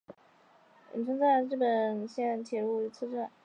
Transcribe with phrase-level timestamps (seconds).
[0.95, 3.31] 鹉川站日高本线的铁路车站。